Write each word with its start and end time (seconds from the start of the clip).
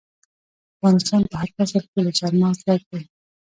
افغانستان 0.75 1.21
په 1.29 1.35
هر 1.41 1.49
فصل 1.57 1.83
کې 1.91 1.99
له 2.05 2.11
چار 2.19 2.33
مغز 2.41 2.59
ډک 2.67 2.81
دی. 2.91 3.01